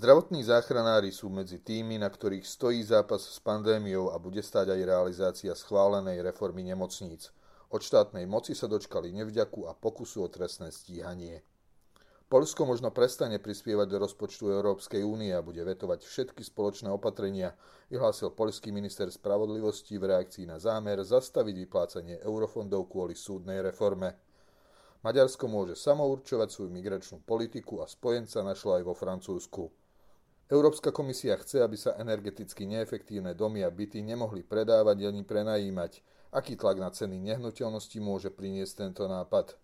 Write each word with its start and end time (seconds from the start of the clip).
Zdravotní 0.00 0.40
záchranári 0.40 1.12
sú 1.12 1.28
medzi 1.28 1.60
tými, 1.60 2.00
na 2.00 2.08
ktorých 2.08 2.48
stojí 2.48 2.80
zápas 2.80 3.20
s 3.20 3.36
pandémiou 3.36 4.08
a 4.08 4.16
bude 4.16 4.40
stáť 4.40 4.72
aj 4.72 4.88
realizácia 4.88 5.52
schválenej 5.52 6.24
reformy 6.24 6.64
nemocníc. 6.64 7.28
Od 7.68 7.84
štátnej 7.84 8.24
moci 8.24 8.56
sa 8.56 8.64
dočkali 8.64 9.12
nevďaku 9.12 9.68
a 9.68 9.76
pokusu 9.76 10.24
o 10.24 10.32
trestné 10.32 10.72
stíhanie. 10.72 11.44
Polsko 12.32 12.64
možno 12.64 12.88
prestane 12.88 13.36
prispievať 13.44 13.92
do 13.92 14.00
rozpočtu 14.00 14.48
Európskej 14.48 15.04
únie 15.04 15.36
a 15.36 15.44
bude 15.44 15.60
vetovať 15.60 16.00
všetky 16.00 16.48
spoločné 16.48 16.88
opatrenia, 16.88 17.52
vyhlásil 17.92 18.32
poľský 18.32 18.72
minister 18.72 19.12
spravodlivosti 19.12 20.00
v 20.00 20.16
reakcii 20.16 20.48
na 20.48 20.56
zámer 20.56 21.04
zastaviť 21.04 21.68
vyplácanie 21.68 22.24
eurofondov 22.24 22.88
kvôli 22.88 23.12
súdnej 23.12 23.60
reforme. 23.60 24.16
Maďarsko 25.04 25.44
môže 25.44 25.76
samourčovať 25.76 26.48
svoju 26.48 26.72
migračnú 26.72 27.20
politiku 27.20 27.84
a 27.84 27.86
spojenca 27.88 28.40
našlo 28.40 28.80
aj 28.80 28.82
vo 28.88 28.96
Francúzsku. 28.96 29.79
Európska 30.50 30.90
komisia 30.90 31.38
chce, 31.38 31.62
aby 31.62 31.78
sa 31.78 31.94
energeticky 31.94 32.66
neefektívne 32.66 33.38
domy 33.38 33.62
a 33.62 33.70
byty 33.70 34.02
nemohli 34.02 34.42
predávať 34.42 35.06
ani 35.06 35.22
prenajímať. 35.22 36.02
Aký 36.34 36.58
tlak 36.58 36.82
na 36.82 36.90
ceny 36.90 37.22
nehnuteľnosti 37.22 37.94
môže 38.02 38.34
priniesť 38.34 38.82
tento 38.82 39.06
nápad? 39.06 39.54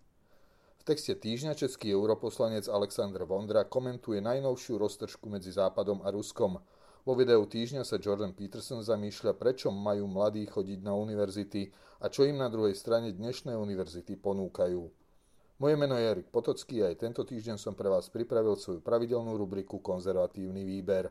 V 0.79 0.83
texte 0.87 1.11
týždňa 1.11 1.59
český 1.59 1.91
europoslanec 1.91 2.71
Aleksandr 2.71 3.27
Vondra 3.27 3.67
komentuje 3.67 4.23
najnovšiu 4.23 4.79
roztržku 4.79 5.27
medzi 5.27 5.51
Západom 5.51 5.99
a 6.07 6.09
Ruskom. 6.15 6.63
Vo 7.03 7.13
videu 7.19 7.43
týždňa 7.43 7.83
sa 7.83 7.99
Jordan 7.99 8.31
Peterson 8.31 8.79
zamýšľa, 8.79 9.35
prečo 9.35 9.67
majú 9.67 10.07
mladí 10.07 10.47
chodiť 10.47 10.87
na 10.87 10.95
univerzity 10.95 11.67
a 11.99 12.07
čo 12.07 12.23
im 12.23 12.39
na 12.39 12.47
druhej 12.47 12.79
strane 12.79 13.11
dnešné 13.11 13.51
univerzity 13.59 14.15
ponúkajú. 14.15 14.87
Moje 15.57 15.73
meno 15.73 15.97
je 15.97 16.05
Erik 16.05 16.29
Potocký 16.29 16.85
a 16.85 16.93
aj 16.93 17.01
tento 17.01 17.25
týždeň 17.25 17.57
som 17.57 17.73
pre 17.73 17.89
vás 17.89 18.13
pripravil 18.13 18.53
svoju 18.61 18.77
pravidelnú 18.77 19.33
rubriku 19.41 19.81
Konzervatívny 19.81 20.61
výber. 20.61 21.09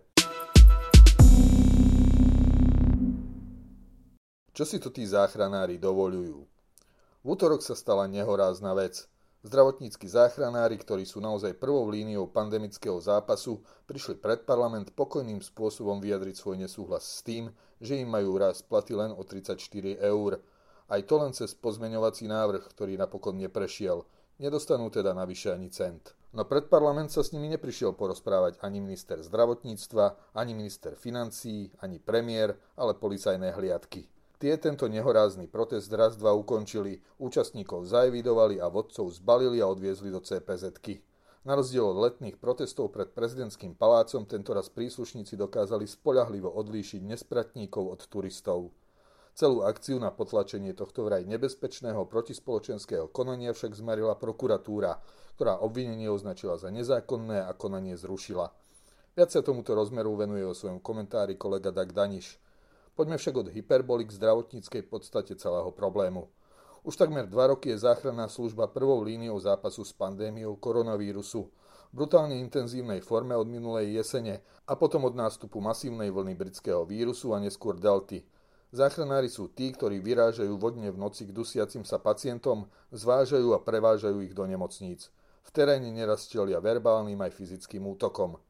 Čo 4.55 4.63
si 4.63 4.79
to 4.79 4.95
tí 4.95 5.03
záchranári 5.03 5.83
dovolujú? 5.83 6.47
V 6.47 7.27
útorok 7.27 7.59
sa 7.59 7.75
stala 7.75 8.07
nehorázna 8.07 8.71
vec. 8.79 9.11
Zdravotnícky 9.43 10.07
záchranári, 10.07 10.79
ktorí 10.79 11.03
sú 11.03 11.19
naozaj 11.19 11.59
prvou 11.59 11.83
líniou 11.91 12.31
pandemického 12.31 13.03
zápasu, 13.03 13.67
prišli 13.91 14.15
pred 14.15 14.47
parlament 14.47 14.95
pokojným 14.95 15.43
spôsobom 15.43 15.99
vyjadriť 15.99 16.39
svoj 16.39 16.63
nesúhlas 16.63 17.03
s 17.03 17.27
tým, 17.27 17.51
že 17.83 17.99
im 17.99 18.07
majú 18.07 18.39
raz 18.39 18.63
platy 18.63 18.95
len 18.95 19.11
o 19.11 19.27
34 19.27 19.59
eur. 20.07 20.39
Aj 20.87 21.03
to 21.03 21.15
len 21.19 21.35
cez 21.35 21.51
pozmeňovací 21.51 22.31
návrh, 22.31 22.63
ktorý 22.71 22.95
napokon 22.95 23.43
neprešiel– 23.43 24.07
Nedostanú 24.37 24.93
teda 24.93 25.17
navyše 25.17 25.49
ani 25.49 25.73
cent. 25.73 26.13
No 26.37 26.45
pred 26.45 26.69
parlament 26.69 27.09
sa 27.09 27.25
s 27.25 27.33
nimi 27.33 27.49
neprišiel 27.49 27.97
porozprávať 27.97 28.61
ani 28.61 28.85
minister 28.85 29.17
zdravotníctva, 29.25 30.37
ani 30.37 30.53
minister 30.53 30.93
financií, 30.93 31.73
ani 31.81 31.97
premiér, 31.97 32.53
ale 32.77 32.93
policajné 32.93 33.57
hliadky. 33.57 34.05
Tie 34.37 34.53
tento 34.61 34.85
nehorázny 34.93 35.49
protest 35.49 35.89
raz 35.97 36.21
dva 36.21 36.37
ukončili, 36.37 37.01
účastníkov 37.17 37.89
zaevidovali 37.89 38.61
a 38.61 38.69
vodcov 38.69 39.09
zbalili 39.09 39.65
a 39.65 39.73
odviezli 39.73 40.13
do 40.13 40.21
cpz 40.21 40.77
-ky. 40.85 41.01
Na 41.49 41.57
rozdiel 41.57 41.89
od 41.89 41.97
letných 41.97 42.37
protestov 42.37 42.93
pred 42.93 43.09
prezidentským 43.17 43.73
palácom 43.73 44.29
tentoraz 44.29 44.69
príslušníci 44.69 45.41
dokázali 45.41 45.89
spoľahlivo 45.89 46.53
odlíšiť 46.53 47.01
nespratníkov 47.01 47.89
od 47.89 48.01
turistov. 48.13 48.77
Celú 49.37 49.69
akciu 49.69 50.01
na 50.01 50.09
potlačenie 50.09 50.73
tohto 50.73 51.05
vraj 51.05 51.29
nebezpečného 51.29 52.09
protispoločenského 52.09 53.13
konania 53.13 53.53
však 53.53 53.77
zmarila 53.77 54.17
prokuratúra, 54.17 54.97
ktorá 55.37 55.61
obvinenie 55.61 56.09
označila 56.09 56.57
za 56.57 56.73
nezákonné 56.73 57.45
a 57.45 57.53
konanie 57.53 58.01
zrušila. 58.01 58.49
Viac 59.13 59.29
sa 59.29 59.45
tomuto 59.45 59.77
rozmeru 59.77 60.17
venuje 60.17 60.41
o 60.41 60.57
svojom 60.57 60.81
komentári 60.81 61.37
kolega 61.37 61.69
Dag 61.69 61.93
Daniš. 61.93 62.41
Poďme 62.97 63.21
však 63.21 63.37
od 63.37 63.53
hyperbolik 63.53 64.09
zdravotníckej 64.09 64.89
podstate 64.89 65.37
celého 65.37 65.69
problému. 65.69 66.33
Už 66.89 66.97
takmer 66.97 67.29
dva 67.29 67.53
roky 67.53 67.77
je 67.77 67.85
záchranná 67.85 68.33
služba 68.33 68.73
prvou 68.73 69.05
líniou 69.05 69.37
zápasu 69.37 69.85
s 69.85 69.93
pandémiou 69.93 70.57
koronavírusu, 70.57 71.45
brutálne 71.93 72.41
intenzívnej 72.41 73.05
forme 73.05 73.37
od 73.37 73.45
minulej 73.45 74.01
jesene 74.01 74.41
a 74.65 74.73
potom 74.81 75.05
od 75.05 75.13
nástupu 75.13 75.61
masívnej 75.61 76.09
vlny 76.09 76.33
britského 76.33 76.89
vírusu 76.89 77.37
a 77.37 77.39
neskôr 77.45 77.77
delty– 77.77 78.25
Záchranári 78.75 79.31
sú 79.31 79.47
tí, 79.47 79.71
ktorí 79.71 80.03
vyrážajú 80.03 80.59
vodne 80.59 80.91
v 80.91 80.99
noci 80.99 81.23
k 81.23 81.31
dusiacim 81.31 81.87
sa 81.87 82.03
pacientom, 82.03 82.67
zvážajú 82.91 83.55
a 83.55 83.63
prevážajú 83.63 84.27
ich 84.27 84.35
do 84.35 84.43
nemocníc. 84.43 85.15
V 85.47 85.51
teréne 85.55 85.95
neraz 85.95 86.27
verbálnym 86.35 87.23
aj 87.23 87.31
fyzickým 87.31 87.87
útokom. 87.87 88.43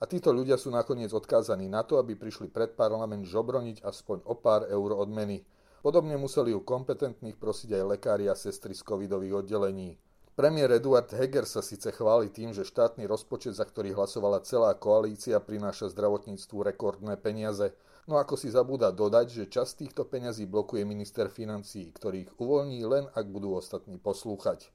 A 0.00 0.08
títo 0.08 0.32
ľudia 0.32 0.56
sú 0.56 0.72
nakoniec 0.72 1.12
odkázaní 1.12 1.68
na 1.68 1.82
to, 1.82 1.98
aby 2.00 2.16
prišli 2.16 2.48
pred 2.48 2.72
parlament 2.72 3.26
žobroniť 3.26 3.84
aspoň 3.84 4.24
o 4.24 4.38
pár 4.38 4.64
eur 4.70 4.96
odmeny. 4.96 5.44
Podobne 5.82 6.16
museli 6.16 6.54
u 6.56 6.64
kompetentných 6.64 7.36
prosiť 7.36 7.76
aj 7.76 7.84
lekári 7.98 8.24
a 8.30 8.38
sestry 8.38 8.72
z 8.72 8.80
covidových 8.80 9.44
oddelení. 9.44 9.98
Premiér 10.38 10.80
Eduard 10.80 11.10
Heger 11.12 11.44
sa 11.44 11.60
síce 11.60 11.92
chváli 11.92 12.32
tým, 12.32 12.56
že 12.56 12.64
štátny 12.64 13.04
rozpočet, 13.04 13.58
za 13.58 13.66
ktorý 13.68 13.92
hlasovala 13.92 14.40
celá 14.40 14.72
koalícia, 14.72 15.36
prináša 15.36 15.92
zdravotníctvu 15.92 16.64
rekordné 16.64 17.20
peniaze, 17.20 17.76
No 18.10 18.18
ako 18.18 18.34
si 18.34 18.50
zabúda 18.50 18.90
dodať, 18.90 19.26
že 19.30 19.44
časť 19.46 19.86
týchto 19.86 20.02
peňazí 20.02 20.42
blokuje 20.50 20.82
minister 20.82 21.30
financií, 21.30 21.94
ktorý 21.94 22.26
ich 22.26 22.32
uvoľní 22.42 22.82
len 22.82 23.06
ak 23.14 23.22
budú 23.30 23.54
ostatní 23.54 24.02
poslúchať. 24.02 24.66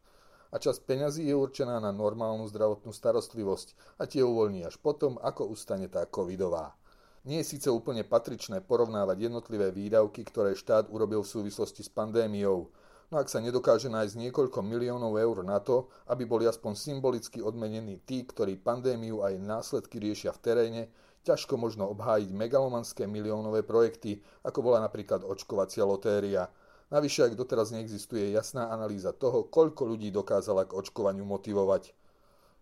A 0.50 0.56
časť 0.56 0.88
peňazí 0.88 1.28
je 1.28 1.35
určená 1.35 1.84
na 1.84 1.91
normálnu 1.91 2.47
zdravotnú 2.47 2.95
starostlivosť 2.95 4.00
a 4.00 4.07
tie 4.07 4.24
uvoľní 4.24 4.63
až 4.63 4.79
potom, 4.79 5.19
ako 5.19 5.51
ustane 5.51 5.91
tá 5.91 6.07
covidová. 6.07 6.79
Nie 7.28 7.44
je 7.44 7.59
síce 7.59 7.68
úplne 7.68 8.07
patričné 8.07 8.63
porovnávať 8.63 9.28
jednotlivé 9.28 9.68
výdavky, 9.68 10.24
ktoré 10.24 10.56
štát 10.56 10.88
urobil 10.88 11.19
v 11.19 11.34
súvislosti 11.35 11.84
s 11.84 11.91
pandémiou, 11.91 12.72
no 13.12 13.16
ak 13.19 13.28
sa 13.28 13.44
nedokáže 13.44 13.91
nájsť 13.91 14.16
niekoľko 14.16 14.63
miliónov 14.63 15.19
eur 15.19 15.44
na 15.44 15.59
to, 15.59 15.91
aby 16.07 16.24
boli 16.24 16.47
aspoň 16.47 16.72
symbolicky 16.79 17.44
odmenení 17.44 18.00
tí, 18.07 18.24
ktorí 18.24 18.56
pandémiu 18.63 19.28
a 19.28 19.35
jej 19.35 19.44
následky 19.44 20.00
riešia 20.00 20.31
v 20.31 20.40
teréne, 20.40 20.84
ťažko 21.25 21.58
možno 21.58 21.90
obhájiť 21.90 22.30
megalomanské 22.30 23.09
miliónové 23.09 23.66
projekty, 23.66 24.22
ako 24.46 24.62
bola 24.62 24.86
napríklad 24.86 25.25
očkovacia 25.25 25.81
lotéria. 25.81 26.53
Navyše, 26.94 27.25
ak 27.25 27.34
doteraz 27.34 27.74
neexistuje 27.74 28.30
jasná 28.30 28.69
analýza 28.69 29.09
toho, 29.09 29.50
koľko 29.50 29.90
ľudí 29.90 30.13
dokázala 30.13 30.69
k 30.69 30.78
očkovaniu 30.78 31.25
motivovať. 31.25 31.97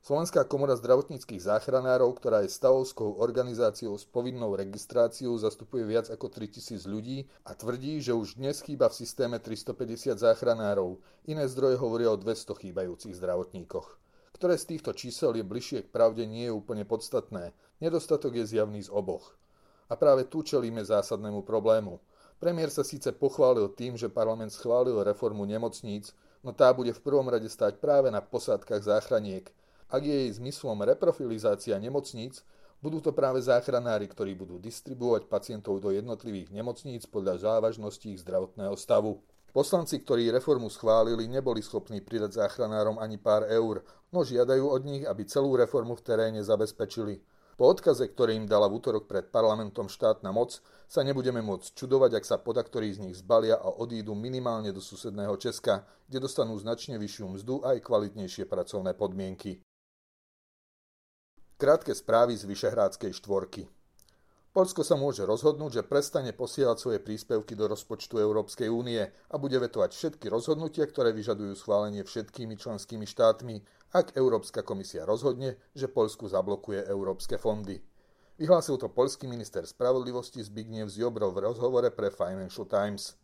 Slovenská 0.04 0.44
komora 0.48 0.76
zdravotníckých 0.76 1.48
záchranárov, 1.48 2.20
ktorá 2.20 2.44
je 2.44 2.52
stavovskou 2.52 3.24
organizáciou 3.24 3.96
s 3.96 4.04
povinnou 4.04 4.52
registráciou, 4.52 5.32
zastupuje 5.40 5.88
viac 5.88 6.12
ako 6.12 6.28
3000 6.28 6.84
ľudí 6.92 7.24
a 7.48 7.56
tvrdí, 7.56 8.04
že 8.04 8.12
už 8.12 8.36
dnes 8.36 8.60
chýba 8.60 8.92
v 8.92 9.00
systéme 9.00 9.40
350 9.40 10.20
záchranárov. 10.20 11.00
Iné 11.24 11.48
zdroje 11.48 11.80
hovoria 11.80 12.12
o 12.12 12.20
200 12.20 12.52
chýbajúcich 12.52 13.16
zdravotníkoch. 13.16 13.96
Ktoré 14.44 14.60
z 14.60 14.76
týchto 14.76 14.92
čísel 14.92 15.40
je 15.40 15.46
bližšie 15.48 15.88
k 15.88 15.94
pravde 15.96 16.28
nie 16.28 16.52
je 16.52 16.52
úplne 16.52 16.84
podstatné. 16.84 17.56
Nedostatok 17.80 18.36
je 18.36 18.44
zjavný 18.44 18.84
z 18.84 18.92
oboch. 18.92 19.40
A 19.88 19.96
práve 19.96 20.28
tu 20.28 20.44
čelíme 20.44 20.84
zásadnému 20.84 21.48
problému. 21.48 22.04
Premiér 22.44 22.68
sa 22.68 22.84
síce 22.84 23.16
pochválil 23.16 23.72
tým, 23.72 23.96
že 23.96 24.12
parlament 24.12 24.52
schválil 24.52 25.00
reformu 25.00 25.48
nemocníc, 25.48 26.12
no 26.44 26.52
tá 26.52 26.76
bude 26.76 26.92
v 26.92 27.00
prvom 27.00 27.24
rade 27.32 27.48
stať 27.48 27.80
práve 27.80 28.12
na 28.12 28.20
posádkach 28.20 28.84
záchraniek. 28.84 29.48
Ak 29.88 30.04
je 30.04 30.12
jej 30.12 30.36
zmyslom 30.36 30.76
reprofilizácia 30.92 31.80
nemocníc, 31.80 32.44
budú 32.84 33.00
to 33.00 33.16
práve 33.16 33.40
záchranári, 33.40 34.12
ktorí 34.12 34.36
budú 34.36 34.60
distribuovať 34.60 35.32
pacientov 35.32 35.80
do 35.80 35.96
jednotlivých 35.96 36.52
nemocníc 36.52 37.08
podľa 37.08 37.48
závažnosti 37.48 38.12
ich 38.12 38.20
zdravotného 38.20 38.76
stavu. 38.76 39.24
Poslanci, 39.54 40.02
ktorí 40.02 40.34
reformu 40.34 40.66
schválili, 40.66 41.30
neboli 41.30 41.62
schopní 41.62 42.02
pridať 42.02 42.42
záchranárom 42.42 42.98
ani 42.98 43.22
pár 43.22 43.46
eur, 43.46 43.86
no 44.10 44.26
žiadajú 44.26 44.66
od 44.66 44.82
nich, 44.82 45.06
aby 45.06 45.30
celú 45.30 45.54
reformu 45.54 45.94
v 45.94 46.02
teréne 46.02 46.42
zabezpečili. 46.42 47.22
Po 47.54 47.70
odkaze, 47.70 48.10
ktorý 48.10 48.34
im 48.34 48.50
dala 48.50 48.66
v 48.66 48.82
útorok 48.82 49.06
pred 49.06 49.30
parlamentom 49.30 49.86
štátna 49.86 50.34
moc, 50.34 50.58
sa 50.90 51.06
nebudeme 51.06 51.46
môcť 51.46 51.70
čudovať, 51.78 52.18
ak 52.18 52.26
sa 52.26 52.42
podaktorí 52.42 52.98
z 52.98 53.06
nich 53.06 53.16
zbalia 53.22 53.62
a 53.62 53.70
odídu 53.70 54.18
minimálne 54.18 54.74
do 54.74 54.82
susedného 54.82 55.38
Česka, 55.38 55.86
kde 56.10 56.26
dostanú 56.26 56.58
značne 56.58 56.98
vyššiu 56.98 57.38
mzdu 57.38 57.62
a 57.62 57.78
aj 57.78 57.86
kvalitnejšie 57.86 58.50
pracovné 58.50 58.98
podmienky. 58.98 59.62
Krátke 61.62 61.94
správy 61.94 62.34
z 62.34 62.50
Vyšehrádskej 62.50 63.22
štvorky. 63.22 63.70
Polsko 64.54 64.86
sa 64.86 64.94
môže 64.94 65.26
rozhodnúť, 65.26 65.82
že 65.82 65.90
prestane 65.90 66.30
posielať 66.30 66.78
svoje 66.78 67.00
príspevky 67.02 67.58
do 67.58 67.66
rozpočtu 67.66 68.22
Európskej 68.22 68.70
únie 68.70 69.02
a 69.02 69.36
bude 69.42 69.58
vetovať 69.58 69.98
všetky 69.98 70.30
rozhodnutia, 70.30 70.86
ktoré 70.86 71.10
vyžadujú 71.10 71.58
schválenie 71.58 72.06
všetkými 72.06 72.54
členskými 72.54 73.10
štátmi, 73.10 73.66
ak 73.98 74.14
Európska 74.14 74.62
komisia 74.62 75.10
rozhodne, 75.10 75.58
že 75.74 75.90
Polsku 75.90 76.30
zablokuje 76.30 76.86
európske 76.86 77.42
fondy. 77.42 77.82
Vyhlásil 78.38 78.78
to 78.78 78.94
polský 78.94 79.26
minister 79.26 79.66
spravodlivosti 79.66 80.46
Zbigniew 80.46 80.86
Ziobro 80.86 81.34
v 81.34 81.50
rozhovore 81.50 81.90
pre 81.90 82.14
Financial 82.14 82.70
Times. 82.70 83.18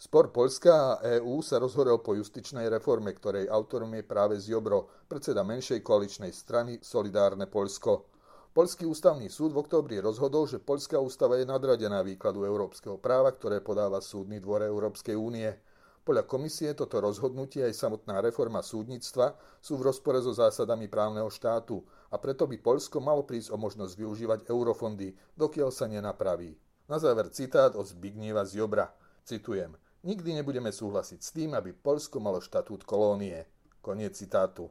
Spor 0.00 0.32
Polska 0.32 0.96
a 0.96 1.20
EÚ 1.20 1.44
sa 1.44 1.60
rozhorel 1.60 2.00
po 2.00 2.16
justičnej 2.16 2.72
reforme, 2.72 3.12
ktorej 3.12 3.52
autorom 3.52 3.92
je 4.00 4.04
práve 4.04 4.40
Ziobro, 4.40 4.88
predseda 5.12 5.44
menšej 5.44 5.84
koaličnej 5.84 6.32
strany 6.32 6.80
Solidárne 6.80 7.52
Polsko. 7.52 8.13
Poľský 8.54 8.86
ústavný 8.86 9.26
súd 9.26 9.50
v 9.50 9.66
októbri 9.66 9.98
rozhodol, 9.98 10.46
že 10.46 10.62
Poľská 10.62 11.02
ústava 11.02 11.42
je 11.42 11.50
nadradená 11.50 12.06
výkladu 12.06 12.46
európskeho 12.46 13.02
práva, 13.02 13.34
ktoré 13.34 13.58
podáva 13.58 13.98
Súdny 13.98 14.38
dvor 14.38 14.62
Európskej 14.62 15.18
únie. 15.18 15.50
Podľa 16.06 16.22
komisie 16.22 16.70
toto 16.78 17.02
rozhodnutie 17.02 17.66
aj 17.66 17.74
samotná 17.74 18.22
reforma 18.22 18.62
súdnictva 18.62 19.34
sú 19.58 19.74
v 19.74 19.90
rozpore 19.90 20.22
so 20.22 20.30
zásadami 20.30 20.86
právneho 20.86 21.26
štátu 21.34 21.82
a 22.14 22.16
preto 22.22 22.46
by 22.46 22.54
Poľsko 22.62 23.02
malo 23.02 23.26
prísť 23.26 23.50
o 23.50 23.58
možnosť 23.58 23.98
využívať 23.98 24.40
eurofondy, 24.46 25.18
dokiaľ 25.34 25.74
sa 25.74 25.90
nenapraví. 25.90 26.54
Na 26.86 27.02
záver 27.02 27.34
citát 27.34 27.74
od 27.74 27.90
Zbigniewa 27.90 28.46
Ziobra. 28.46 28.86
Citujem. 29.26 29.74
Nikdy 30.06 30.30
nebudeme 30.30 30.70
súhlasiť 30.70 31.18
s 31.18 31.34
tým, 31.34 31.58
aby 31.58 31.74
Poľsko 31.74 32.22
malo 32.22 32.38
štatút 32.38 32.86
kolónie. 32.86 33.50
Koniec 33.82 34.14
citátu. 34.14 34.70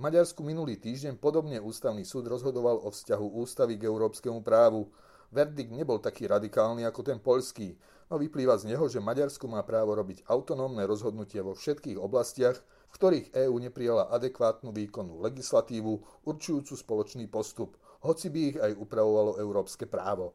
Maďarsku 0.00 0.40
minulý 0.40 0.80
týždeň 0.80 1.20
podobne 1.20 1.60
ústavný 1.60 2.08
súd 2.08 2.24
rozhodoval 2.24 2.80
o 2.80 2.88
vzťahu 2.88 3.36
ústavy 3.36 3.76
k 3.76 3.84
európskemu 3.84 4.40
právu. 4.40 4.88
Verdikt 5.28 5.76
nebol 5.76 6.00
taký 6.00 6.24
radikálny 6.24 6.88
ako 6.88 7.04
ten 7.04 7.20
poľský, 7.20 7.76
no 8.08 8.16
vyplýva 8.16 8.56
z 8.56 8.72
neho, 8.72 8.88
že 8.88 8.96
Maďarsko 8.96 9.44
má 9.44 9.60
právo 9.60 9.92
robiť 9.92 10.24
autonómne 10.24 10.88
rozhodnutia 10.88 11.44
vo 11.44 11.52
všetkých 11.52 12.00
oblastiach, 12.00 12.56
v 12.64 12.94
ktorých 12.96 13.26
EÚ 13.44 13.60
neprijala 13.60 14.08
adekvátnu 14.08 14.72
výkonnú 14.72 15.20
legislatívu 15.20 16.24
určujúcu 16.24 16.80
spoločný 16.80 17.28
postup, 17.28 17.76
hoci 18.00 18.32
by 18.32 18.40
ich 18.40 18.56
aj 18.56 18.72
upravovalo 18.80 19.36
európske 19.36 19.84
právo. 19.84 20.32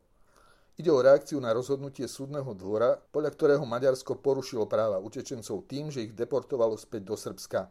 Ide 0.78 0.94
o 0.94 1.02
reakciu 1.02 1.42
na 1.42 1.50
rozhodnutie 1.58 2.06
súdneho 2.06 2.54
dvora, 2.54 3.02
podľa 3.10 3.34
ktorého 3.34 3.66
Maďarsko 3.66 4.22
porušilo 4.22 4.70
práva 4.70 5.02
utečencov 5.02 5.66
tým, 5.66 5.90
že 5.90 6.06
ich 6.06 6.14
deportovalo 6.14 6.78
späť 6.78 7.02
do 7.10 7.18
Srbska. 7.18 7.66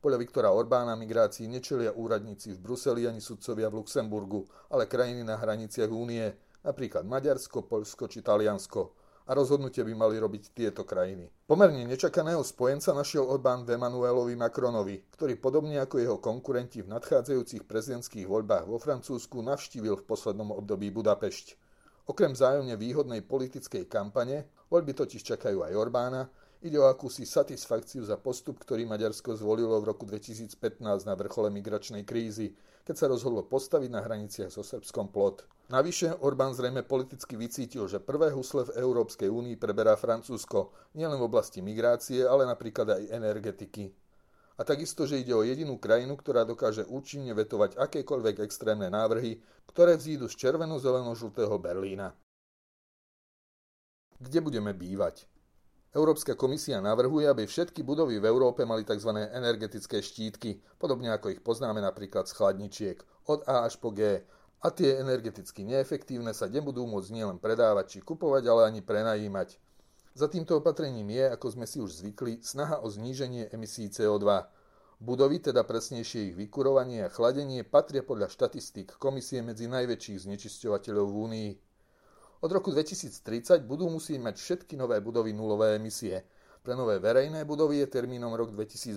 Podľa 0.00 0.16
Viktora 0.16 0.48
Orbána 0.48 0.96
migrácii 0.96 1.44
nečelia 1.44 1.92
úradníci 1.92 2.56
v 2.56 2.62
Bruseli 2.64 3.04
ani 3.04 3.20
sudcovia 3.20 3.68
v 3.68 3.84
Luxemburgu, 3.84 4.48
ale 4.72 4.88
krajiny 4.88 5.20
na 5.20 5.36
hraniciach 5.36 5.92
únie, 5.92 6.24
napríklad 6.64 7.04
Maďarsko, 7.04 7.68
Poľsko 7.68 8.08
či 8.08 8.24
Taliansko. 8.24 8.96
A 9.28 9.36
rozhodnutie 9.36 9.84
by 9.84 9.92
mali 9.92 10.16
robiť 10.16 10.56
tieto 10.56 10.88
krajiny. 10.88 11.28
Pomerne 11.44 11.84
nečakaného 11.84 12.40
spojenca 12.40 12.96
našiel 12.96 13.28
Orbán 13.28 13.68
v 13.68 13.76
Emanuelovi 13.76 14.40
Macronovi, 14.40 15.04
ktorý 15.12 15.36
podobne 15.36 15.76
ako 15.84 16.00
jeho 16.00 16.16
konkurenti 16.16 16.80
v 16.80 16.96
nadchádzajúcich 16.96 17.68
prezidentských 17.68 18.24
voľbách 18.24 18.72
vo 18.72 18.80
Francúzsku 18.80 19.36
navštívil 19.44 20.00
v 20.00 20.06
poslednom 20.08 20.56
období 20.56 20.88
Budapešť. 20.96 21.60
Okrem 22.08 22.32
zájomne 22.32 22.72
výhodnej 22.80 23.20
politickej 23.20 23.84
kampane, 23.84 24.48
voľby 24.72 24.96
totiž 24.96 25.36
čakajú 25.36 25.60
aj 25.60 25.76
Orbána, 25.76 26.32
Ide 26.60 26.76
o 26.76 26.84
akúsi 26.84 27.24
satisfakciu 27.24 28.04
za 28.04 28.20
postup, 28.20 28.60
ktorý 28.60 28.84
Maďarsko 28.84 29.32
zvolilo 29.32 29.80
v 29.80 29.96
roku 29.96 30.04
2015 30.04 31.08
na 31.08 31.16
vrchole 31.16 31.48
migračnej 31.48 32.04
krízy, 32.04 32.52
keď 32.84 32.94
sa 33.00 33.08
rozhodlo 33.08 33.40
postaviť 33.48 33.88
na 33.88 34.04
hraniciach 34.04 34.52
so 34.52 34.60
Srbskom 34.60 35.08
plot. 35.08 35.48
Navyše 35.72 36.20
Orbán 36.20 36.52
zrejme 36.52 36.84
politicky 36.84 37.40
vycítil, 37.40 37.88
že 37.88 37.96
prvé 37.96 38.28
husle 38.36 38.68
v 38.68 38.76
Európskej 38.76 39.32
únii 39.32 39.56
preberá 39.56 39.96
Francúzsko, 39.96 40.76
nielen 40.92 41.16
v 41.16 41.32
oblasti 41.32 41.64
migrácie, 41.64 42.28
ale 42.28 42.44
napríklad 42.44 42.92
aj 42.92 43.08
energetiky. 43.08 43.96
A 44.58 44.66
takisto, 44.66 45.08
že 45.08 45.16
ide 45.16 45.32
o 45.32 45.40
jedinú 45.40 45.80
krajinu, 45.80 46.12
ktorá 46.20 46.44
dokáže 46.44 46.84
účinne 46.84 47.32
vetovať 47.32 47.80
akékoľvek 47.80 48.44
extrémne 48.44 48.92
návrhy, 48.92 49.40
ktoré 49.72 49.96
vzídu 49.96 50.28
z 50.28 50.36
červeno-zeleno-žltého 50.36 51.56
Berlína. 51.56 52.12
Kde 54.20 54.38
budeme 54.44 54.76
bývať? 54.76 55.29
Európska 55.90 56.38
komisia 56.38 56.78
navrhuje, 56.78 57.26
aby 57.26 57.50
všetky 57.50 57.82
budovy 57.82 58.22
v 58.22 58.30
Európe 58.30 58.62
mali 58.62 58.86
tzv. 58.86 59.10
energetické 59.10 59.98
štítky, 59.98 60.62
podobne 60.78 61.10
ako 61.10 61.34
ich 61.34 61.42
poznáme 61.42 61.82
napríklad 61.82 62.30
z 62.30 62.38
chladničiek, 62.38 63.02
od 63.26 63.42
A 63.50 63.66
až 63.66 63.74
po 63.82 63.90
G. 63.90 64.22
A 64.62 64.70
tie 64.70 65.02
energeticky 65.02 65.66
neefektívne 65.66 66.30
sa 66.30 66.46
nebudú 66.46 66.86
môcť 66.86 67.10
nielen 67.10 67.38
predávať 67.42 67.98
či 67.98 67.98
kupovať, 68.06 68.46
ale 68.46 68.70
ani 68.70 68.86
prenajímať. 68.86 69.58
Za 70.14 70.30
týmto 70.30 70.62
opatrením 70.62 71.10
je, 71.10 71.26
ako 71.26 71.46
sme 71.58 71.66
si 71.66 71.82
už 71.82 71.90
zvykli, 71.90 72.38
snaha 72.38 72.78
o 72.82 72.86
zníženie 72.86 73.50
emisí 73.50 73.90
CO2. 73.90 74.46
Budovy, 75.02 75.42
teda 75.42 75.66
presnejšie 75.66 76.30
ich 76.30 76.34
vykurovanie 76.38 77.02
a 77.02 77.10
chladenie, 77.10 77.66
patria 77.66 78.06
podľa 78.06 78.30
štatistík 78.30 78.94
komisie 78.94 79.42
medzi 79.42 79.66
najväčších 79.66 80.22
znečisťovateľov 80.22 81.06
v 81.08 81.16
Únii. 81.18 81.50
Od 82.40 82.48
roku 82.48 82.72
2030 82.72 83.68
budú 83.68 83.92
musieť 83.92 84.16
mať 84.16 84.40
všetky 84.40 84.72
nové 84.72 84.96
budovy 85.04 85.36
nulové 85.36 85.76
emisie. 85.76 86.24
Pre 86.64 86.72
nové 86.72 86.96
verejné 86.96 87.44
budovy 87.44 87.84
je 87.84 88.00
termínom 88.00 88.32
rok 88.32 88.56
2027. 88.56 88.96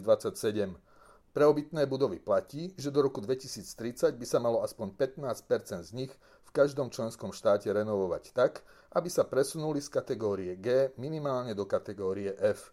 Pre 1.35 1.43
obytné 1.43 1.83
budovy 1.83 2.23
platí, 2.23 2.71
že 2.79 2.87
do 2.87 3.03
roku 3.03 3.19
2030 3.19 4.15
by 4.15 4.23
sa 4.23 4.39
malo 4.39 4.63
aspoň 4.63 4.95
15% 4.95 5.43
z 5.83 5.91
nich 5.91 6.11
v 6.47 6.49
každom 6.55 6.87
členskom 6.87 7.35
štáte 7.35 7.67
renovovať 7.67 8.31
tak, 8.31 8.63
aby 8.95 9.11
sa 9.11 9.27
presunuli 9.27 9.83
z 9.83 9.91
kategórie 9.91 10.55
G 10.55 10.95
minimálne 10.95 11.51
do 11.51 11.67
kategórie 11.67 12.31
F. 12.39 12.71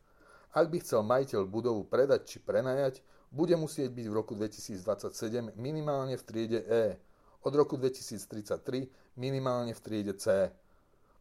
Ak 0.55 0.71
by 0.71 0.79
chcel 0.87 1.03
majiteľ 1.03 1.51
budovu 1.51 1.83
predať 1.83 2.31
či 2.31 2.39
prenajať, 2.39 3.03
bude 3.35 3.59
musieť 3.59 3.91
byť 3.91 4.07
v 4.07 4.15
roku 4.15 4.39
2027 4.39 5.51
minimálne 5.59 6.15
v 6.15 6.23
triede 6.23 6.63
E. 6.63 6.95
Od 7.43 7.55
roku 7.59 7.75
2033 7.75 9.19
minimálne 9.19 9.75
v 9.75 9.81
triede 9.83 10.15
C. 10.15 10.53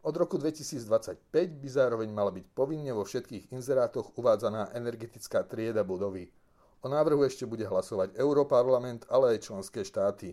Od 0.00 0.16
roku 0.16 0.40
2025 0.40 1.28
by 1.60 1.68
zároveň 1.68 2.08
mala 2.08 2.32
byť 2.32 2.56
povinne 2.56 2.88
vo 2.96 3.04
všetkých 3.04 3.52
inzerátoch 3.52 4.16
uvádzaná 4.16 4.72
energetická 4.72 5.44
trieda 5.44 5.84
budovy. 5.84 6.32
O 6.80 6.88
návrhu 6.88 7.20
ešte 7.28 7.44
bude 7.44 7.68
hlasovať 7.68 8.16
Europarlament, 8.16 9.04
ale 9.12 9.36
aj 9.36 9.52
členské 9.52 9.84
štáty. 9.84 10.32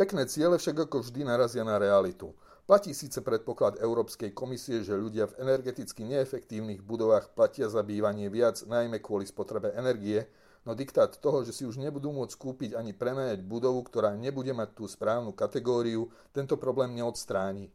Pekné 0.00 0.24
ciele 0.24 0.56
však 0.56 0.88
ako 0.88 1.04
vždy 1.04 1.28
narazia 1.28 1.60
na 1.60 1.76
realitu. 1.76 2.32
Platí 2.64 2.96
síce 2.96 3.20
predpoklad 3.20 3.84
Európskej 3.84 4.32
komisie, 4.32 4.80
že 4.80 4.96
ľudia 4.96 5.28
v 5.28 5.44
energeticky 5.44 6.08
neefektívnych 6.08 6.80
budovách 6.80 7.36
platia 7.36 7.68
za 7.68 7.84
bývanie 7.84 8.32
viac, 8.32 8.64
najmä 8.64 9.04
kvôli 9.04 9.28
spotrebe 9.28 9.76
energie, 9.76 10.24
no 10.64 10.72
diktát 10.72 11.12
toho, 11.20 11.44
že 11.44 11.52
si 11.52 11.68
už 11.68 11.76
nebudú 11.76 12.16
môcť 12.16 12.32
kúpiť 12.32 12.70
ani 12.80 12.96
prenajať 12.96 13.44
budovu, 13.44 13.84
ktorá 13.84 14.16
nebude 14.16 14.56
mať 14.56 14.72
tú 14.72 14.88
správnu 14.88 15.36
kategóriu, 15.36 16.08
tento 16.32 16.56
problém 16.56 16.96
neodstráni. 16.96 17.68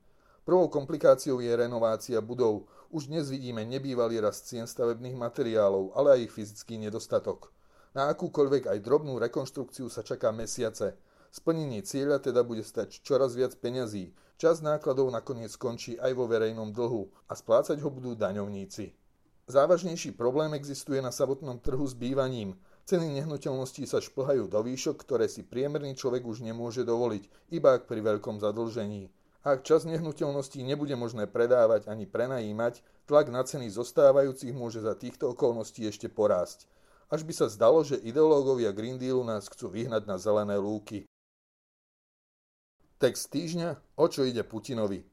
Prvou 0.48 0.72
komplikáciou 0.72 1.44
je 1.44 1.52
renovácia 1.52 2.24
budov. 2.24 2.72
Už 2.88 3.12
dnes 3.12 3.28
vidíme 3.28 3.68
nebývalý 3.68 4.24
rast 4.24 4.48
cien 4.48 4.64
stavebných 4.64 5.20
materiálov, 5.20 5.92
ale 5.92 6.16
aj 6.16 6.20
ich 6.24 6.32
fyzický 6.32 6.80
nedostatok. 6.80 7.52
Na 7.92 8.08
akúkoľvek 8.16 8.72
aj 8.72 8.80
drobnú 8.80 9.20
rekonštrukciu 9.20 9.92
sa 9.92 10.08
čaká 10.08 10.32
mesiace. 10.32 10.96
Splnenie 11.36 11.84
cieľa 11.84 12.24
teda 12.24 12.48
bude 12.48 12.64
stať 12.64 13.04
čoraz 13.04 13.36
viac 13.36 13.60
peňazí. 13.60 14.16
Čas 14.40 14.64
nákladov 14.64 15.12
nakoniec 15.12 15.52
skončí 15.52 16.00
aj 16.00 16.16
vo 16.16 16.32
verejnom 16.32 16.72
dlhu 16.72 17.12
a 17.28 17.36
splácať 17.36 17.84
ho 17.84 17.92
budú 17.92 18.16
daňovníci. 18.16 18.96
Závažnejší 19.52 20.16
problém 20.16 20.56
existuje 20.56 21.04
na 21.04 21.12
samotnom 21.12 21.60
trhu 21.60 21.84
s 21.84 21.92
bývaním. 21.92 22.56
Ceny 22.88 23.20
nehnuteľností 23.20 23.84
sa 23.84 24.00
šplhajú 24.00 24.48
do 24.48 24.64
výšok, 24.64 24.96
ktoré 25.04 25.28
si 25.28 25.44
priemerný 25.44 26.00
človek 26.00 26.24
už 26.24 26.40
nemôže 26.40 26.88
dovoliť, 26.88 27.52
iba 27.52 27.76
ak 27.76 27.84
pri 27.84 28.00
veľkom 28.00 28.40
zadlžení. 28.40 29.12
Ak 29.48 29.64
čas 29.64 29.88
nehnuteľností 29.88 30.60
nebude 30.60 30.92
možné 31.00 31.24
predávať 31.24 31.88
ani 31.88 32.04
prenajímať, 32.04 32.84
tlak 33.08 33.32
na 33.32 33.48
ceny 33.48 33.72
zostávajúcich 33.72 34.52
môže 34.52 34.84
za 34.84 34.92
týchto 34.92 35.32
okolností 35.32 35.88
ešte 35.88 36.12
porásť. 36.12 36.68
Až 37.08 37.24
by 37.24 37.32
sa 37.32 37.48
zdalo, 37.48 37.80
že 37.80 37.96
ideológovia 38.04 38.76
Green 38.76 39.00
Dealu 39.00 39.24
nás 39.24 39.48
chcú 39.48 39.72
vyhnať 39.72 40.04
na 40.04 40.20
zelené 40.20 40.60
lúky. 40.60 41.08
Text 43.00 43.32
týždňa, 43.32 43.80
o 43.96 44.06
čo 44.12 44.28
ide 44.28 44.44
Putinovi. 44.44 45.08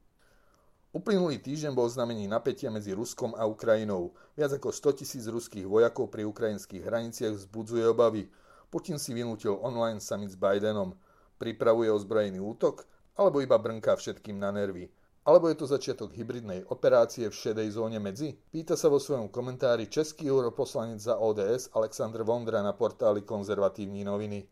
Uplynulý 0.91 1.39
týždeň 1.39 1.71
bol 1.71 1.87
znamení 1.87 2.27
napätia 2.27 2.75
medzi 2.75 2.91
Ruskom 2.91 3.39
a 3.39 3.47
Ukrajinou. 3.47 4.19
Viac 4.35 4.59
ako 4.59 4.75
100 4.75 4.99
tisíc 4.99 5.31
ruských 5.31 5.63
vojakov 5.63 6.11
pri 6.11 6.27
ukrajinských 6.27 6.83
hraniciach 6.83 7.39
vzbudzuje 7.39 7.87
obavy. 7.87 8.27
Putin 8.67 8.99
si 8.99 9.15
vynútil 9.15 9.55
online 9.63 10.03
summit 10.03 10.35
s 10.35 10.39
Bidenom. 10.39 10.99
Pripravuje 11.39 11.87
ozbrojený 11.87 12.43
útok 12.43 12.83
alebo 13.15 13.39
iba 13.39 13.55
brnká 13.55 13.95
všetkým 13.95 14.39
na 14.39 14.51
nervy? 14.51 14.91
Alebo 15.25 15.49
je 15.49 15.57
to 15.57 15.65
začiatok 15.71 16.13
hybridnej 16.13 16.69
operácie 16.69 17.33
v 17.33 17.39
šedej 17.39 17.81
zóne 17.81 17.97
medzi? 17.97 18.37
Pýta 18.53 18.77
sa 18.77 18.93
vo 18.93 19.01
svojom 19.01 19.33
komentári 19.33 19.89
český 19.89 20.29
europoslanec 20.29 21.01
za 21.01 21.17
ODS 21.17 21.73
Aleksandr 21.73 22.21
Vondra 22.27 22.61
na 22.61 22.77
portáli 22.77 23.25
Konzervatívní 23.25 24.05
noviny. 24.05 24.45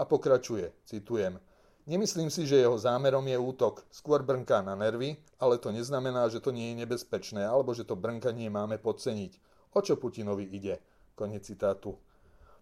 A 0.00 0.08
pokračuje, 0.08 0.72
citujem, 0.88 1.36
Nemyslím 1.84 2.32
si, 2.32 2.48
že 2.48 2.64
jeho 2.64 2.80
zámerom 2.80 3.28
je 3.28 3.36
útok, 3.36 3.84
skôr 3.92 4.24
brnká 4.24 4.64
na 4.64 4.72
nervy, 4.72 5.20
ale 5.36 5.60
to 5.60 5.68
neznamená, 5.68 6.32
že 6.32 6.40
to 6.40 6.48
nie 6.48 6.72
je 6.72 6.80
nebezpečné 6.80 7.44
alebo 7.44 7.76
že 7.76 7.84
to 7.84 7.92
brnkanie 7.92 8.48
máme 8.48 8.80
podceniť. 8.80 9.36
O 9.76 9.84
čo 9.84 10.00
Putinovi 10.00 10.48
ide? 10.48 10.80
Konec 11.12 11.44
citátu. 11.44 12.00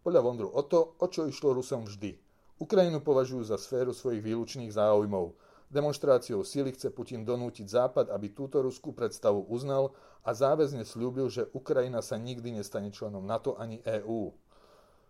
Podľa 0.02 0.21
Vondru 0.26 0.50
o 0.50 0.66
to, 0.66 0.99
o 0.99 1.06
čo 1.06 1.30
išlo 1.30 1.54
Rusom 1.54 1.87
vždy– 1.87 2.18
Ukrajinu 2.62 3.02
považujú 3.02 3.42
za 3.42 3.59
sféru 3.59 3.90
svojich 3.90 4.23
výlučných 4.23 4.71
záujmov. 4.71 5.35
Demonstráciou 5.66 6.47
síly 6.47 6.71
chce 6.71 6.95
Putin 6.95 7.26
donútiť 7.26 7.66
Západ, 7.66 8.14
aby 8.14 8.31
túto 8.31 8.62
ruskú 8.62 8.95
predstavu 8.95 9.50
uznal 9.50 9.90
a 10.23 10.31
záväzne 10.31 10.87
slúbil, 10.87 11.26
že 11.26 11.50
Ukrajina 11.50 11.99
sa 12.07 12.23
nikdy 12.23 12.54
nestane 12.54 12.95
členom 12.95 13.26
NATO 13.26 13.59
ani 13.59 13.83
EÚ. 13.83 14.31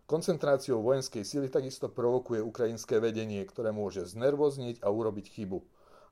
Koncentráciou 0.09 0.81
vojenskej 0.81 1.29
sily 1.29 1.53
takisto 1.53 1.93
provokuje 1.93 2.41
ukrajinské 2.41 2.97
vedenie, 3.05 3.45
ktoré 3.45 3.69
môže 3.69 4.09
znervozniť 4.09 4.81
a 4.81 4.89
urobiť 4.89 5.37
chybu. 5.37 5.61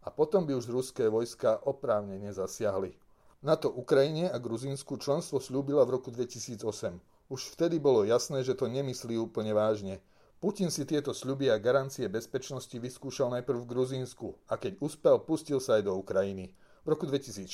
A 0.05 0.13
potom 0.13 0.45
by 0.45 0.53
už 0.61 0.69
ruské 0.69 1.09
vojska 1.09 1.57
oprávne 1.65 2.21
nezasiahli. 2.21 2.93
NATO 3.41 3.73
Ukrajine 3.73 4.29
a 4.29 4.37
Gruzínsku 4.37 5.01
členstvo 5.01 5.41
slúbila 5.41 5.89
v 5.89 5.97
roku 5.97 6.13
2008. 6.13 7.01
Už 7.33 7.41
vtedy 7.57 7.81
bolo 7.81 8.05
jasné, 8.05 8.45
že 8.45 8.53
to 8.53 8.69
nemyslí 8.69 9.17
úplne 9.17 9.57
vážne. 9.57 10.05
Putin 10.41 10.73
si 10.73 10.89
tieto 10.89 11.13
sľuby 11.13 11.53
a 11.53 11.61
garancie 11.61 12.09
bezpečnosti 12.09 12.73
vyskúšal 12.73 13.29
najprv 13.29 13.61
v 13.61 13.71
Gruzínsku 13.77 14.41
a 14.49 14.57
keď 14.57 14.81
uspel, 14.81 15.21
pustil 15.21 15.61
sa 15.61 15.77
aj 15.77 15.85
do 15.85 15.93
Ukrajiny. 16.01 16.57
V 16.81 16.97
roku 16.97 17.05
2014 17.05 17.45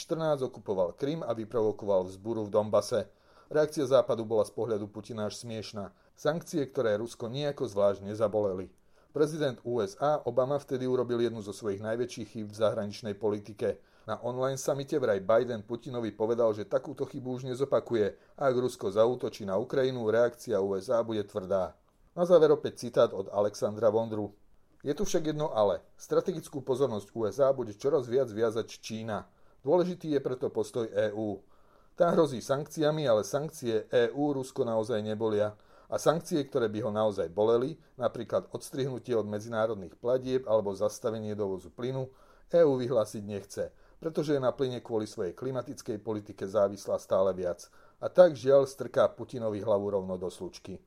okupoval 0.47 0.95
Krym 0.95 1.27
a 1.27 1.35
vyprovokoval 1.35 2.07
vzburu 2.07 2.47
v 2.47 2.55
Dombase. 2.55 3.11
Reakcia 3.51 3.91
Západu 3.91 4.23
bola 4.23 4.47
z 4.47 4.55
pohľadu 4.55 4.87
Putina 4.87 5.27
až 5.27 5.43
smiešná. 5.43 5.91
Sankcie, 6.15 6.63
ktoré 6.63 6.95
Rusko 7.03 7.27
nejako 7.27 7.67
zvlášť 7.67 8.07
nezaboleli. 8.07 8.71
Prezident 9.11 9.59
USA 9.67 10.23
Obama 10.23 10.55
vtedy 10.55 10.87
urobil 10.87 11.19
jednu 11.27 11.43
zo 11.43 11.51
svojich 11.51 11.83
najväčších 11.83 12.39
chýb 12.39 12.55
v 12.55 12.61
zahraničnej 12.63 13.19
politike. 13.19 13.83
Na 14.07 14.23
online 14.23 14.63
samite 14.63 14.95
vraj 15.03 15.19
Biden 15.19 15.67
Putinovi 15.67 16.15
povedal, 16.15 16.55
že 16.55 16.63
takúto 16.63 17.03
chybu 17.03 17.35
už 17.35 17.51
nezopakuje 17.51 18.15
a 18.39 18.47
ak 18.47 18.55
Rusko 18.55 18.95
zautočí 18.95 19.43
na 19.43 19.59
Ukrajinu, 19.59 20.07
reakcia 20.07 20.63
USA 20.63 21.03
bude 21.03 21.27
tvrdá. 21.27 21.75
Na 22.17 22.25
záver 22.25 22.49
opäť 22.49 22.89
citát 22.89 23.13
od 23.13 23.29
Alexandra 23.29 23.93
Vondru. 23.93 24.33
Je 24.81 24.97
tu 24.97 25.05
však 25.05 25.37
jedno 25.37 25.53
ale. 25.53 25.85
Strategickú 26.01 26.65
pozornosť 26.65 27.13
USA 27.13 27.53
bude 27.53 27.77
čoraz 27.77 28.09
viac 28.09 28.33
viazať 28.33 28.81
Čína. 28.81 29.29
Dôležitý 29.61 30.17
je 30.17 30.21
preto 30.25 30.49
postoj 30.49 30.89
EÚ. 30.89 31.45
Tá 31.93 32.17
hrozí 32.17 32.41
sankciami, 32.41 33.05
ale 33.05 33.21
sankcie 33.21 33.85
EÚ 33.93 34.33
Rusko 34.33 34.65
naozaj 34.65 35.05
nebolia 35.05 35.53
a 35.93 36.01
sankcie, 36.01 36.41
ktoré 36.41 36.73
by 36.73 36.89
ho 36.89 36.91
naozaj 36.91 37.29
boleli, 37.29 37.77
napríklad 38.01 38.49
odstrihnutie 38.49 39.13
od 39.13 39.29
medzinárodných 39.29 40.01
platieb 40.01 40.49
alebo 40.49 40.73
zastavenie 40.73 41.37
dovozu 41.37 41.69
plynu, 41.69 42.09
EÚ 42.49 42.81
vyhlásiť 42.81 43.23
nechce, 43.29 43.77
pretože 44.01 44.33
je 44.33 44.41
na 44.41 44.57
plyne 44.57 44.81
kvôli 44.81 45.05
svojej 45.05 45.37
klimatickej 45.37 46.01
politike 46.01 46.49
závislá 46.49 46.97
stále 46.97 47.37
viac. 47.37 47.69
A 48.01 48.09
tak 48.09 48.41
žiaľ 48.41 48.65
strká 48.65 49.05
Putinovi 49.13 49.61
hlavu 49.61 49.93
rovno 49.93 50.17
do 50.17 50.33
slučky. 50.33 50.81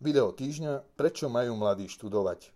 Video 0.00 0.32
týždňa 0.32 0.96
Prečo 0.96 1.28
majú 1.28 1.60
mladí 1.60 1.84
študovať? 1.84 2.48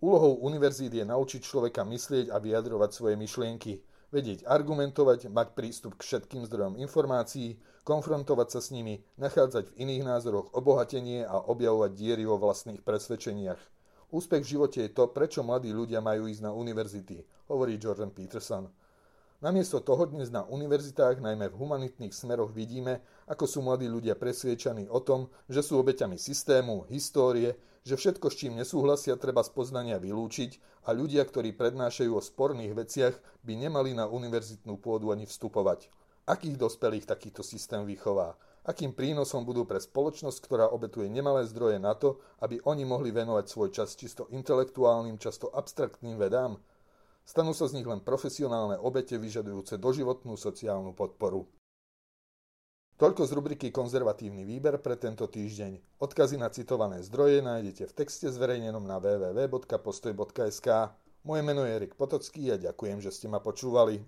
Úlohou 0.00 0.40
univerzít 0.48 0.96
je 0.96 1.04
naučiť 1.04 1.44
človeka 1.44 1.84
myslieť 1.84 2.32
a 2.32 2.40
vyjadrovať 2.40 2.90
svoje 2.90 3.14
myšlienky– 3.20 3.78
vedieť 4.14 4.46
argumentovať, 4.46 5.26
mať 5.26 5.58
prístup 5.58 5.98
k 5.98 6.06
všetkým 6.06 6.46
zdrojom 6.46 6.78
informácií, 6.78 7.58
konfrontovať 7.82 8.48
sa 8.54 8.60
s 8.62 8.70
nimi, 8.70 9.02
nachádzať 9.18 9.74
v 9.74 9.78
iných 9.82 10.06
názoroch 10.06 10.54
obohatenie 10.54 11.26
a 11.26 11.42
objavovať 11.42 11.98
diery 11.98 12.22
vo 12.22 12.38
vlastných 12.38 12.86
presvedčeniach. 12.86 13.58
Úspech 14.14 14.46
v 14.46 14.50
živote 14.54 14.78
je 14.86 14.94
to, 14.94 15.10
prečo 15.10 15.42
mladí 15.42 15.74
ľudia 15.74 15.98
majú 15.98 16.30
ísť 16.30 16.46
na 16.46 16.54
univerzity, 16.54 17.26
hovorí 17.50 17.74
Jordan 17.74 18.14
Peterson. 18.14 18.70
Namiesto 19.44 19.76
toho 19.76 20.08
dnes 20.08 20.32
na 20.32 20.40
univerzitách, 20.48 21.20
najmä 21.20 21.52
v 21.52 21.58
humanitných 21.60 22.16
smeroch, 22.16 22.48
vidíme, 22.48 23.04
ako 23.28 23.44
sú 23.44 23.60
mladí 23.60 23.84
ľudia 23.92 24.16
presviečaní 24.16 24.88
o 24.88 25.04
tom, 25.04 25.28
že 25.52 25.60
sú 25.60 25.76
obeťami 25.84 26.16
systému, 26.16 26.88
histórie, 26.88 27.52
že 27.84 28.00
všetko, 28.00 28.32
s 28.32 28.40
čím 28.40 28.56
nesúhlasia, 28.56 29.20
treba 29.20 29.44
z 29.44 29.52
poznania 29.52 30.00
vylúčiť 30.00 30.80
a 30.88 30.96
ľudia, 30.96 31.28
ktorí 31.28 31.52
prednášajú 31.60 32.16
o 32.16 32.24
sporných 32.24 32.72
veciach, 32.72 33.20
by 33.44 33.68
nemali 33.68 33.92
na 33.92 34.08
univerzitnú 34.08 34.80
pôdu 34.80 35.12
ani 35.12 35.28
vstupovať. 35.28 35.92
Akých 36.24 36.56
dospelých 36.56 37.04
takýto 37.04 37.44
systém 37.44 37.84
vychová? 37.84 38.40
Akým 38.64 38.96
prínosom 38.96 39.44
budú 39.44 39.68
pre 39.68 39.76
spoločnosť, 39.76 40.40
ktorá 40.40 40.72
obetuje 40.72 41.12
nemalé 41.12 41.44
zdroje 41.44 41.76
na 41.76 41.92
to, 41.92 42.16
aby 42.40 42.64
oni 42.64 42.88
mohli 42.88 43.12
venovať 43.12 43.44
svoj 43.44 43.76
čas 43.76 43.92
čisto 43.92 44.24
intelektuálnym, 44.32 45.20
často 45.20 45.52
abstraktným 45.52 46.16
vedám? 46.16 46.56
Stanú 47.24 47.56
sa 47.56 47.64
z 47.64 47.80
nich 47.80 47.88
len 47.88 48.04
profesionálne 48.04 48.76
obete 48.76 49.16
vyžadujúce 49.16 49.80
doživotnú 49.80 50.36
sociálnu 50.36 50.92
podporu. 50.92 51.48
Toľko 52.94 53.26
z 53.26 53.32
rubriky 53.34 53.66
Konzervatívny 53.74 54.46
výber 54.46 54.78
pre 54.78 54.94
tento 54.94 55.26
týždeň. 55.26 55.98
Odkazy 55.98 56.38
na 56.38 56.46
citované 56.52 57.02
zdroje 57.02 57.42
nájdete 57.42 57.90
v 57.90 57.96
texte 57.96 58.30
zverejnenom 58.30 58.86
na 58.86 59.02
www.postoj.sk. 59.02 60.68
Moje 61.26 61.42
meno 61.42 61.66
je 61.66 61.74
Erik 61.74 61.98
Potocký 61.98 62.54
a 62.54 62.60
ďakujem, 62.60 63.02
že 63.02 63.10
ste 63.10 63.26
ma 63.26 63.42
počúvali. 63.42 63.98